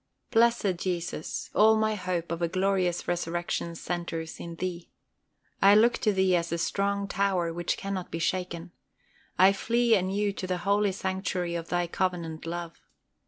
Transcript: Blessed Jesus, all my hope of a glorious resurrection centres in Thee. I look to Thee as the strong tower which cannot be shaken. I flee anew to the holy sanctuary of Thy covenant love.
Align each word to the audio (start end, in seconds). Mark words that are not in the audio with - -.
Blessed 0.31 0.77
Jesus, 0.77 1.51
all 1.53 1.75
my 1.77 1.93
hope 1.93 2.31
of 2.31 2.41
a 2.41 2.47
glorious 2.47 3.07
resurrection 3.07 3.75
centres 3.75 4.39
in 4.39 4.55
Thee. 4.55 4.89
I 5.61 5.75
look 5.75 5.99
to 5.99 6.11
Thee 6.11 6.35
as 6.35 6.49
the 6.49 6.57
strong 6.57 7.07
tower 7.07 7.53
which 7.53 7.77
cannot 7.77 8.09
be 8.09 8.17
shaken. 8.17 8.71
I 9.37 9.53
flee 9.53 9.93
anew 9.93 10.33
to 10.33 10.47
the 10.47 10.57
holy 10.65 10.91
sanctuary 10.91 11.53
of 11.53 11.69
Thy 11.69 11.85
covenant 11.85 12.47
love. 12.47 12.81